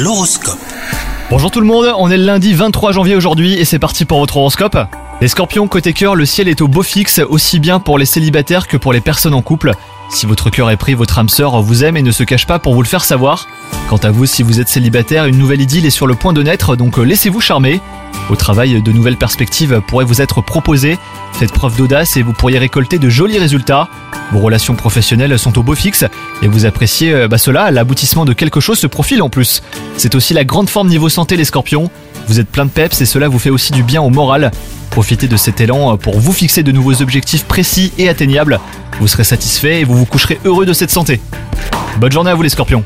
[0.00, 0.60] L'horoscope.
[1.28, 4.20] Bonjour tout le monde, on est le lundi 23 janvier aujourd'hui et c'est parti pour
[4.20, 4.78] votre horoscope.
[5.20, 8.68] Les scorpions, côté cœur, le ciel est au beau fixe, aussi bien pour les célibataires
[8.68, 9.72] que pour les personnes en couple.
[10.10, 12.58] Si votre cœur est pris, votre âme sœur vous aime et ne se cache pas
[12.58, 13.46] pour vous le faire savoir.
[13.88, 16.42] Quant à vous, si vous êtes célibataire, une nouvelle idylle est sur le point de
[16.42, 17.80] naître, donc euh, laissez-vous charmer.
[18.30, 20.98] Au travail, de nouvelles perspectives pourraient vous être proposées.
[21.32, 23.88] Faites preuve d'audace et vous pourriez récolter de jolis résultats.
[24.32, 26.04] Vos relations professionnelles sont au beau fixe
[26.42, 29.62] et vous appréciez euh, bah cela, l'aboutissement de quelque chose se profile en plus.
[29.96, 31.90] C'est aussi la grande forme niveau santé les scorpions.
[32.28, 34.50] Vous êtes plein de peps et cela vous fait aussi du bien au moral.
[34.90, 38.60] Profitez de cet élan pour vous fixer de nouveaux objectifs précis et atteignables.
[39.00, 41.20] Vous serez satisfait et vous vous coucherez heureux de cette santé.
[41.98, 42.84] Bonne journée à vous les scorpions